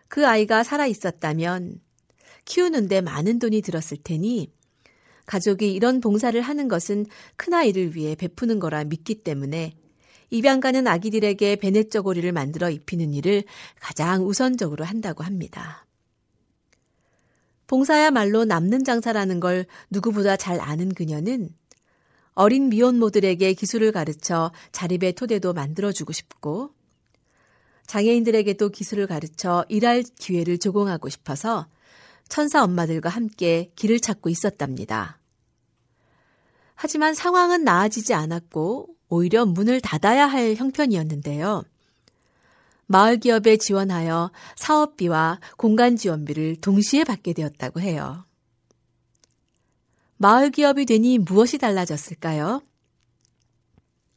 그 0.08 0.28
아이가 0.28 0.64
살아 0.64 0.86
있었다면 0.86 1.80
키우는데 2.46 3.02
많은 3.02 3.40
돈이 3.40 3.62
들었을 3.62 3.98
테니 4.04 4.52
가족이 5.26 5.72
이런 5.74 6.02
봉사를 6.02 6.40
하는 6.42 6.68
것은 6.68 7.06
큰아이를 7.38 7.96
위해 7.96 8.16
베푸는 8.16 8.60
거라 8.60 8.84
믿기 8.84 9.24
때문에 9.24 9.74
입양 10.34 10.60
가는 10.60 10.88
아기들에게 10.88 11.58
베넷저고리를 11.58 12.32
만들어 12.32 12.72
입히는 12.72 13.14
일을 13.14 13.44
가장 13.80 14.26
우선적으로 14.26 14.84
한다고 14.84 15.24
합니다. 15.24 15.86
봉사야말로 17.68 18.44
남는 18.44 18.84
장사라는 18.84 19.40
걸 19.40 19.68
누구보다 19.92 20.36
잘 20.36 20.60
아는 20.60 20.90
그녀는 20.96 21.50
어린 22.34 22.70
미혼모들에게 22.70 23.54
기술을 23.54 23.92
가르쳐 23.92 24.52
자립의 24.72 25.14
토대도 25.14 25.54
만들어주고 25.54 26.14
싶고 26.14 26.72
장애인들에게도 27.86 28.70
기술을 28.70 29.06
가르쳐 29.06 29.64
일할 29.70 30.02
기회를 30.02 30.58
제공하고 30.58 31.10
싶어서 31.10 31.68
천사 32.28 32.64
엄마들과 32.64 33.10
함께 33.10 33.72
길을 33.76 34.00
찾고 34.00 34.30
있었답니다. 34.30 35.20
하지만 36.74 37.14
상황은 37.14 37.64
나아지지 37.64 38.16
않았고 38.16 38.88
오히려 39.10 39.46
문을 39.46 39.82
닫아야 39.82 40.26
할 40.26 40.56
형편이었는데요. 40.56 41.64
마을 42.86 43.18
기업에 43.18 43.58
지원하여 43.58 44.32
사업비와 44.56 45.40
공간 45.58 45.96
지원비를 45.96 46.58
동시에 46.58 47.04
받게 47.04 47.34
되었다고 47.34 47.80
해요. 47.80 48.26
마을 50.18 50.52
기업이 50.52 50.86
되니 50.86 51.18
무엇이 51.18 51.58
달라졌을까요? 51.58 52.62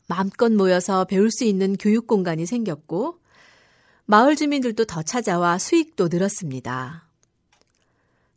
마음껏 0.09 0.53
모여서 0.53 1.05
배울 1.05 1.31
수 1.31 1.45
있는 1.45 1.77
교육 1.77 2.07
공간이 2.07 2.47
생겼고, 2.47 3.19
마을 4.05 4.37
주민들도 4.37 4.85
더 4.85 5.03
찾아와 5.03 5.59
수익도 5.59 6.09
늘었습니다. 6.09 7.09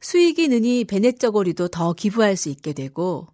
수익이 0.02 0.48
느니 0.48 0.86
베넷저고리도 0.86 1.68
더 1.68 1.94
기부할 1.94 2.38
수 2.38 2.50
있게 2.50 2.74
되고, 2.74 3.28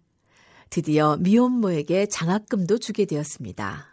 드디어 0.70 1.16
미혼모에게 1.18 2.06
장학금도 2.06 2.78
주게 2.78 3.04
되었습니다. 3.04 3.86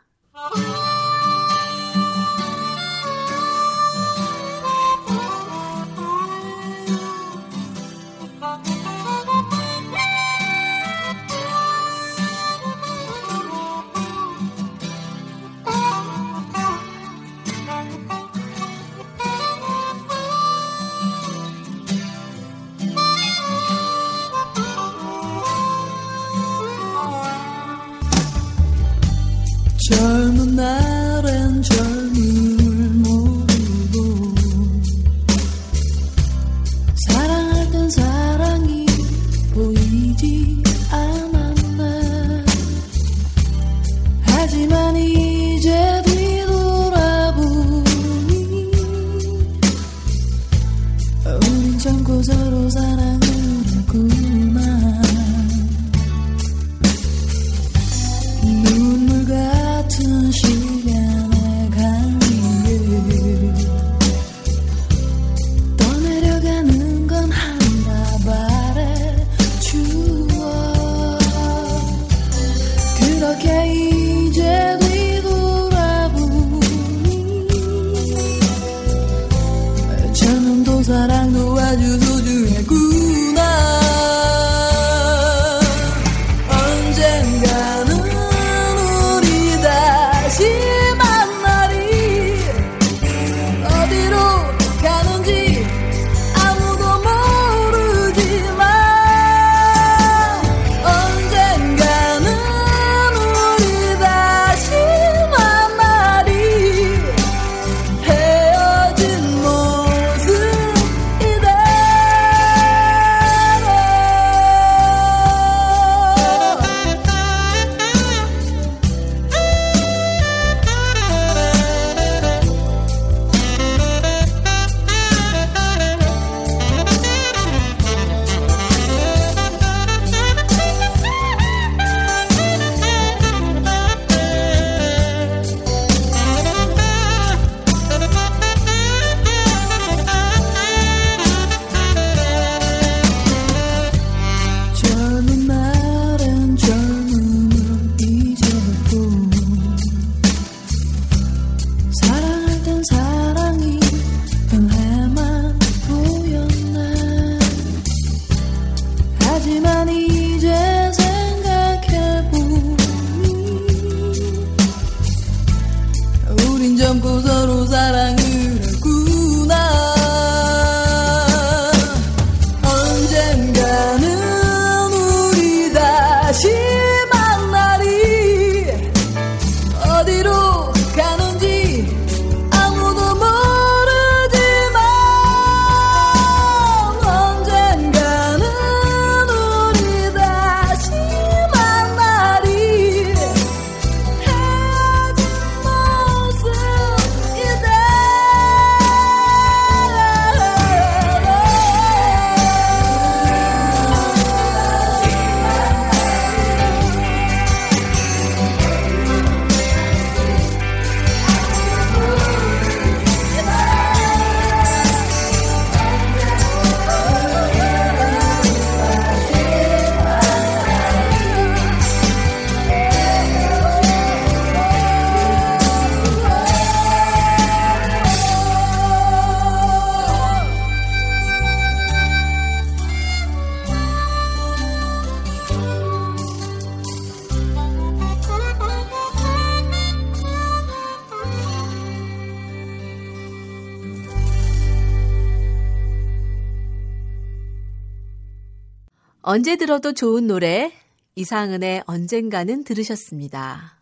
언제 249.36 249.56
들어도 249.56 249.94
좋은 249.94 250.28
노래 250.28 250.72
이상은의 251.16 251.82
언젠가는 251.88 252.64
들으셨습니다. 252.64 253.80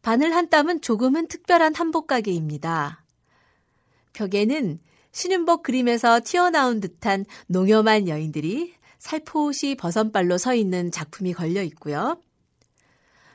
바늘 0.00 0.34
한 0.34 0.48
땀은 0.48 0.80
조금은 0.80 1.28
특별한 1.28 1.74
한복 1.74 2.06
가게입니다. 2.06 3.04
벽에는 4.14 4.78
신윤복 5.12 5.62
그림에서 5.62 6.22
튀어나온 6.24 6.80
듯한 6.80 7.26
농염한 7.48 8.08
여인들이 8.08 8.72
살포시 8.98 9.74
버선발로 9.74 10.38
서 10.38 10.54
있는 10.54 10.90
작품이 10.90 11.34
걸려 11.34 11.62
있고요. 11.64 12.18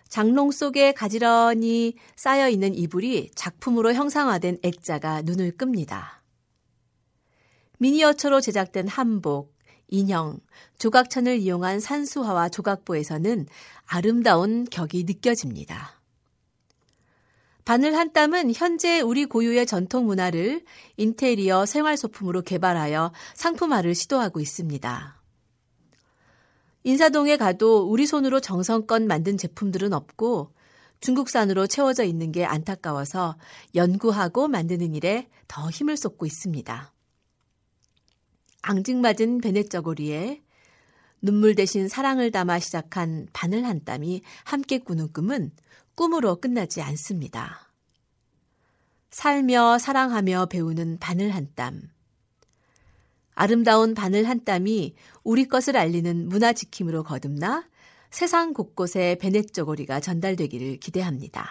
장롱 0.10 0.50
속에 0.50 0.94
가지런히 0.94 1.94
쌓여 2.16 2.50
있는 2.50 2.74
이불이 2.74 3.30
작품으로 3.36 3.94
형상화된 3.94 4.58
액자가 4.64 5.22
눈을 5.22 5.52
끕니다. 5.56 6.24
미니어처로 7.78 8.42
제작된 8.42 8.88
한복, 8.88 9.61
인형, 9.92 10.40
조각천을 10.80 11.38
이용한 11.38 11.80
산수화와 11.80 12.50
조각보에서는 12.50 13.46
아름다운 13.86 14.66
격이 14.66 15.04
느껴집니다. 15.04 16.02
바늘 17.66 17.96
한 17.96 18.12
땀은 18.12 18.54
현재 18.56 19.02
우리 19.02 19.26
고유의 19.26 19.68
전통 19.68 20.06
문화를 20.06 20.64
인테리어 20.98 21.66
생활 21.66 21.98
소품으로 21.98 22.42
개발하여 22.42 23.12
상품화를 23.36 23.94
시도하고 23.94 24.40
있습니다. 24.40 25.22
인사동에 26.84 27.38
가도 27.38 27.88
우리 27.88 28.08
손으로 28.08 28.40
정성껏 28.40 29.04
만든 29.04 29.38
제품들은 29.38 29.94
없고 29.94 30.54
중국산으로 31.02 31.68
채워져 31.68 32.04
있는 32.04 32.32
게 32.32 32.46
안타까워서 32.46 33.36
연구하고 33.76 34.48
만드는 34.48 34.96
일에 34.96 35.28
더 35.48 35.70
힘을 35.70 35.98
쏟고 35.98 36.26
있습니다. 36.26 36.94
앙증맞은 38.62 39.42
베넷저고리에 39.42 40.42
눈물 41.22 41.56
대신 41.56 41.88
사랑을 41.88 42.32
담아 42.32 42.60
시작한 42.60 43.28
바늘 43.34 43.66
한 43.66 43.84
땀이 43.84 44.22
함께 44.44 44.80
꾸는 44.80 45.14
꿈은 45.14 45.52
꿈으로 45.96 46.40
끝나지 46.40 46.82
않습니다. 46.82 47.72
살며 49.12 49.78
사랑하며 49.78 50.48
배우는 50.48 50.98
바늘 51.00 51.32
한 51.32 51.50
땀. 51.54 51.82
아름다운 53.34 53.94
바늘 53.94 54.28
한 54.28 54.44
땀이 54.44 54.96
우리 55.24 55.48
것을 55.48 55.78
알리는 55.78 56.30
문화 56.30 56.54
지킴으로 56.54 57.04
거듭나 57.04 57.68
세상 58.10 58.54
곳곳에 58.54 59.18
베넷저고리가 59.20 60.00
전달되기를 60.00 60.78
기대합니다. 60.78 61.48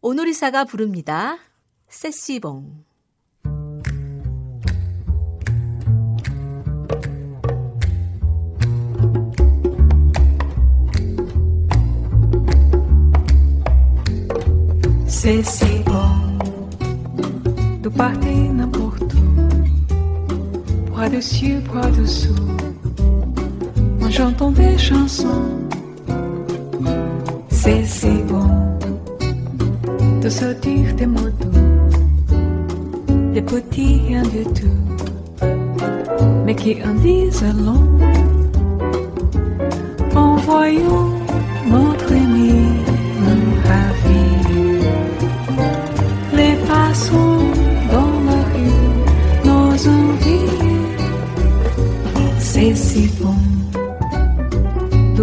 오노리사가 0.00 0.64
부릅니다. 0.64 1.38
세시봉. 1.88 2.84
Bon 15.24 15.30
de 17.82 17.88
partir 17.88 18.52
n'importe 18.52 19.14
où, 19.14 20.90
bras 20.90 21.08
dessus, 21.08 21.60
bras 21.66 21.90
dessous, 21.92 22.34
en 24.02 24.10
chantant 24.10 24.50
des 24.50 24.76
chansons. 24.76 25.48
C'est 27.48 27.86
si 27.86 28.18
bon 28.28 28.50
de 30.20 30.28
sortir 30.28 30.94
des 30.94 31.06
mots 31.06 31.30
doux, 31.40 32.34
des 33.32 33.40
petits 33.40 34.02
rien 34.06 34.24
du 34.24 34.44
tout, 34.52 35.46
mais 36.44 36.54
qui 36.54 36.76
en 36.84 36.92
disent 36.96 37.42
long. 37.64 37.88
En 40.14 40.36
voyant 40.36 41.13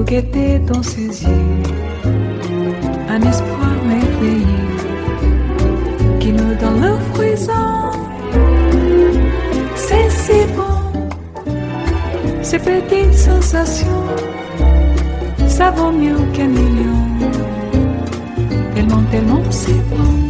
guetter 0.04 0.60
dans 0.60 0.84
ses 0.84 1.24
yeux 1.24 1.52
un 3.10 3.22
espoir 3.22 3.74
merveilleux 3.86 4.78
qui 6.20 6.32
nous 6.32 6.56
donne 6.56 6.82
le 6.82 6.94
frisson. 7.14 7.92
C'est 9.76 10.10
si 10.10 10.40
bon, 10.56 11.10
ces 12.42 12.60
petites 12.60 13.14
sensations, 13.14 14.06
ça 15.48 15.72
vaut 15.72 15.92
mieux 15.92 16.22
qu'un 16.34 16.48
million. 16.48 17.02
Tellement, 18.76 19.04
tellement 19.12 19.42
c'est 19.50 19.84
bon. 19.90 20.21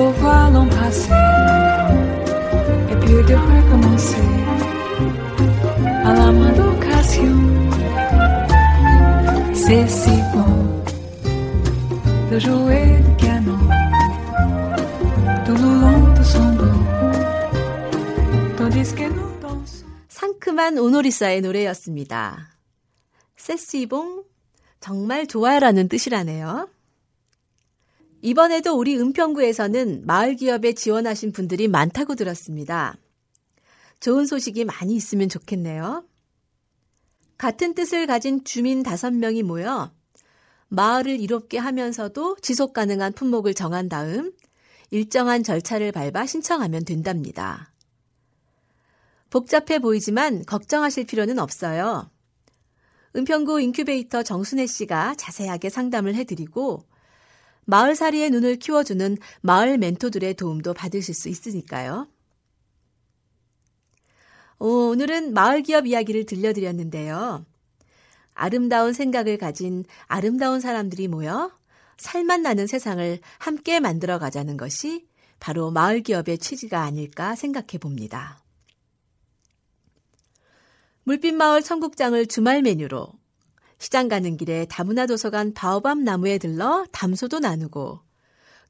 Pour 0.00 0.12
pouvoir 0.14 0.50
l'embrasser 0.50 1.12
et 2.90 2.96
puis 3.02 3.20
de 3.30 3.36
recommencer 3.52 4.28
à 6.08 6.14
la 6.14 6.32
moindre 6.32 6.66
occasion. 6.74 7.36
C'est 9.52 9.86
si 9.88 10.14
bon 10.32 10.52
de 12.30 12.38
jouer 12.38 12.84
du 13.06 13.12
piano 13.20 13.56
tout 15.44 15.58
le 15.64 15.70
long 15.82 16.02
de 16.18 16.24
son 16.32 16.48
dos, 16.60 16.80
tandis 18.56 18.92
que 18.94 19.06
nous 19.16 19.32
dansons. 19.42 19.84
상큼한 20.08 20.78
오노리사의 20.78 21.42
노래였습니다. 21.42 22.48
세시봉 23.36 24.24
정말 24.80 25.26
좋아요라는 25.26 25.88
뜻이라네요. 25.88 26.68
이번에도 28.22 28.76
우리 28.76 28.96
은평구에서는 28.98 30.06
마을 30.06 30.36
기업에 30.36 30.72
지원하신 30.72 31.32
분들이 31.32 31.68
많다고 31.68 32.14
들었습니다. 32.14 32.96
좋은 34.00 34.26
소식이 34.26 34.64
많이 34.64 34.94
있으면 34.94 35.28
좋겠네요. 35.28 36.04
같은 37.38 37.74
뜻을 37.74 38.06
가진 38.06 38.44
주민 38.44 38.82
다섯 38.82 39.12
명이 39.12 39.42
모여 39.42 39.92
마을을 40.68 41.18
이롭게 41.20 41.58
하면서도 41.58 42.36
지속 42.42 42.72
가능한 42.74 43.14
품목을 43.14 43.54
정한 43.54 43.88
다음 43.88 44.32
일정한 44.90 45.42
절차를 45.42 45.92
밟아 45.92 46.26
신청하면 46.26 46.84
된답니다. 46.84 47.72
복잡해 49.30 49.78
보이지만 49.78 50.44
걱정하실 50.44 51.06
필요는 51.06 51.38
없어요. 51.38 52.10
은평구 53.16 53.60
인큐베이터 53.60 54.22
정순혜 54.22 54.66
씨가 54.66 55.14
자세하게 55.16 55.70
상담을 55.70 56.14
해드리고 56.14 56.84
마을살이의 57.70 58.30
눈을 58.30 58.56
키워주는 58.56 59.16
마을 59.40 59.78
멘토들의 59.78 60.34
도움도 60.34 60.74
받으실 60.74 61.14
수 61.14 61.28
있으니까요. 61.28 62.08
오, 64.58 64.90
오늘은 64.90 65.32
마을 65.32 65.62
기업 65.62 65.86
이야기를 65.86 66.26
들려드렸는데요. 66.26 67.46
아름다운 68.34 68.92
생각을 68.92 69.38
가진 69.38 69.84
아름다운 70.06 70.60
사람들이 70.60 71.08
모여 71.08 71.50
살맛 71.96 72.40
나는 72.40 72.66
세상을 72.66 73.20
함께 73.38 73.80
만들어 73.80 74.18
가자는 74.18 74.56
것이 74.56 75.06
바로 75.38 75.70
마을 75.70 76.02
기업의 76.02 76.38
취지가 76.38 76.82
아닐까 76.82 77.34
생각해 77.36 77.78
봅니다. 77.80 78.42
물빛마을 81.04 81.62
청국장을 81.62 82.26
주말 82.26 82.62
메뉴로 82.62 83.19
시장 83.80 84.08
가는 84.08 84.36
길에 84.36 84.66
다문화 84.66 85.06
도서관 85.06 85.52
바오밤 85.54 86.04
나무에 86.04 86.38
들러 86.38 86.84
담소도 86.92 87.40
나누고 87.40 88.00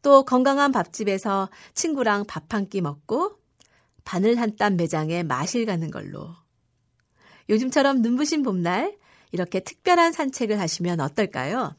또 0.03 0.25
건강한 0.25 0.73
밥집에서 0.73 1.51
친구랑 1.75 2.25
밥 2.27 2.55
한 2.55 2.69
끼 2.71 2.81
먹고 2.81 3.37
바늘 4.05 4.39
한 4.41 4.57
땀 4.57 4.77
매장에 4.77 5.23
마실 5.25 5.67
가는 5.67 5.91
걸로 5.91 6.35
요즘처럼 7.51 8.01
눈부신 8.03 8.43
봄날 8.45 8.97
이렇게 9.33 9.61
특별한 9.61 10.13
산책을 10.13 10.59
하시면 10.61 11.01
어떨까요? 11.01 11.75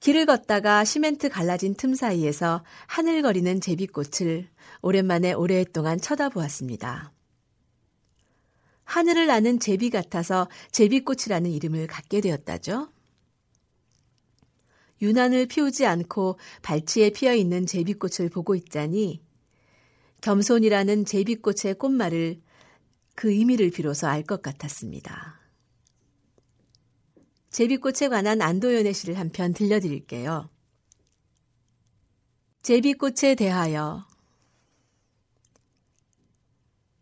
길을 0.00 0.26
걷다가 0.26 0.84
시멘트 0.84 1.28
갈라진 1.28 1.74
틈 1.74 1.94
사이에서 1.94 2.64
하늘거리는 2.88 3.60
제비꽃을 3.60 4.48
오랜만에 4.82 5.32
오랫동안 5.32 6.00
쳐다보았습니다. 6.00 7.12
하늘을 8.92 9.26
나는 9.26 9.58
제비 9.58 9.88
같아서 9.88 10.50
제비꽃이라는 10.70 11.50
이름을 11.50 11.86
갖게 11.86 12.20
되었다죠. 12.20 12.92
유난을 15.00 15.46
피우지 15.46 15.86
않고 15.86 16.38
발치에 16.60 17.08
피어 17.08 17.32
있는 17.34 17.64
제비꽃을 17.64 18.28
보고 18.28 18.54
있자니 18.54 19.22
겸손이라는 20.20 21.06
제비꽃의 21.06 21.76
꽃말을 21.78 22.42
그 23.14 23.30
의미를 23.32 23.70
비로소 23.70 24.08
알 24.08 24.24
것 24.24 24.42
같았습니다. 24.42 25.40
제비꽃에 27.50 28.08
관한 28.10 28.42
안도연의 28.42 28.92
시를 28.92 29.18
한 29.18 29.30
편 29.30 29.54
들려드릴게요. 29.54 30.50
제비꽃에 32.60 33.36
대하여 33.36 34.06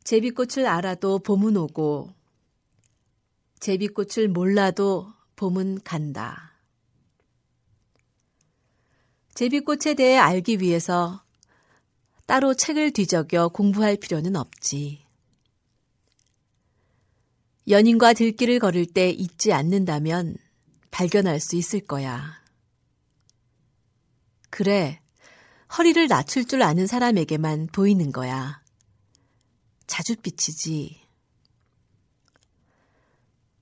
제비꽃을 0.04 0.66
알아도 0.66 1.18
봄은 1.18 1.56
오고 1.56 2.12
제비꽃을 3.60 4.28
몰라도 4.28 5.12
봄은 5.36 5.82
간다. 5.84 6.50
제비꽃에 9.34 9.94
대해 9.94 10.16
알기 10.18 10.60
위해서 10.60 11.22
따로 12.26 12.54
책을 12.54 12.92
뒤적여 12.92 13.48
공부할 13.48 13.96
필요는 13.96 14.36
없지. 14.36 15.04
연인과 17.68 18.14
들길을 18.14 18.58
걸을 18.58 18.86
때 18.86 19.10
잊지 19.10 19.52
않는다면 19.52 20.36
발견할 20.90 21.40
수 21.40 21.56
있을 21.56 21.80
거야. 21.80 22.40
그래, 24.48 25.00
허리를 25.76 26.08
낮출 26.08 26.44
줄 26.44 26.62
아는 26.62 26.86
사람에게만 26.86 27.68
보이는 27.72 28.12
거야. 28.12 28.59
자줏빛이지. 29.90 31.00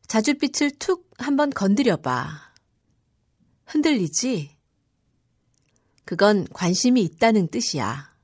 자줏빛을 0.07 0.79
툭 0.79 1.11
한번 1.19 1.51
건드려봐. 1.51 2.53
흔들리지? 3.67 4.57
그건 6.05 6.47
관심이 6.53 7.03
있다는 7.03 7.49
뜻이야. 7.49 8.15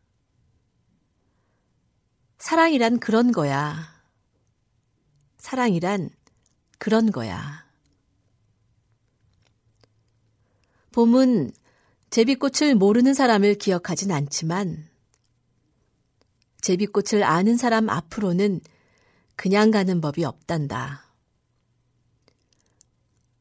사랑이란 2.39 3.01
그런 3.01 3.33
거야. 3.33 3.95
사랑이란 5.39 6.11
그런 6.79 7.11
거야. 7.11 7.65
봄은 10.93 11.53
제비꽃을 12.11 12.75
모르는 12.75 13.15
사람을 13.15 13.57
기억하진 13.57 14.13
않지만 14.13 14.89
제비꽃을 16.65 17.23
아는 17.23 17.59
사람 17.59 17.91
앞으로는 17.91 18.63
그냥 19.37 19.71
가는 19.71 20.01
법이 20.01 20.25
없단다. 20.25 21.05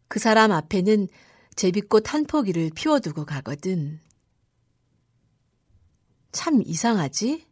그 0.10 0.20
사람 0.20 0.52
앞에는 0.52 1.08
제비꽃 1.56 2.14
한 2.14 2.26
포기를 2.26 2.70
피워두고 2.76 3.24
가거든. 3.24 4.02
참 6.34 6.62
이상하지? 6.66 7.48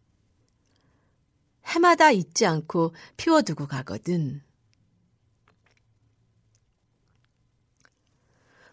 해마다 1.67 2.11
잊지 2.11 2.45
않고 2.45 2.93
피워두고 3.15 3.67
가거든. 3.67 4.41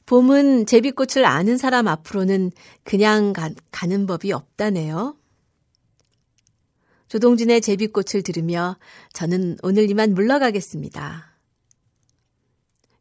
봄은 0.05 0.66
제비꽃을 0.66 1.24
아는 1.24 1.59
사람 1.59 1.86
앞으로는 1.86 2.51
그냥 2.82 3.32
가, 3.32 3.51
가는 3.70 4.05
법이 4.09 4.32
없다네요. 4.32 5.16
조동진의 7.09 7.61
제비꽃을 7.61 8.23
들으며 8.23 8.77
저는 9.13 9.57
오늘 9.63 9.91
이만 9.91 10.15
물러가겠습니다. 10.15 11.33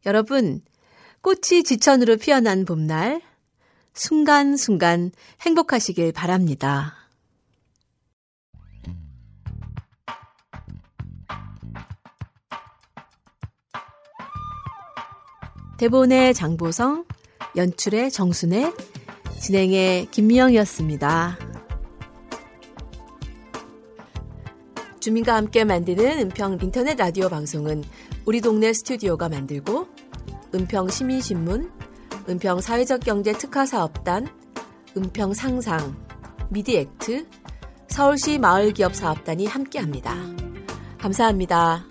여러분, 0.06 0.62
꽃이 1.20 1.62
지천으로 1.64 2.16
피어난 2.16 2.64
봄날, 2.64 3.20
순간순간 3.92 5.10
행복하시길 5.42 6.12
바랍니다. 6.12 6.94
대본의 15.78 16.34
장보성, 16.34 17.04
연출의 17.56 18.10
정순애, 18.10 18.72
진행의 19.40 20.06
김미영이었습니다. 20.10 21.47
주민과 25.08 25.36
함께 25.36 25.64
만드는 25.64 26.18
은평 26.18 26.58
인터넷 26.60 26.94
라디오 26.98 27.30
방송은 27.30 27.82
우리 28.26 28.42
동네 28.42 28.74
스튜디오가 28.74 29.30
만들고 29.30 29.86
은평 30.54 30.90
시민신문, 30.90 31.70
은평 32.28 32.60
사회적 32.60 33.00
경제 33.00 33.32
특화 33.32 33.64
사업단, 33.64 34.28
은평 34.98 35.32
상상, 35.32 35.96
미디액트, 36.50 37.26
서울시 37.88 38.38
마을기업 38.38 38.94
사업단이 38.94 39.46
함께합니다. 39.46 40.14
감사합니다. 40.98 41.86